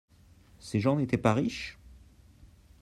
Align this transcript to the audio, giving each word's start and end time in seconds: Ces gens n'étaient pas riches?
Ces 0.57 0.79
gens 0.79 0.95
n'étaient 0.95 1.15
pas 1.19 1.35
riches? 1.35 1.77